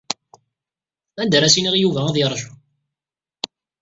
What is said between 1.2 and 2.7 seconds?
Anda ara as-iniɣ i Yuba ad yeṛju?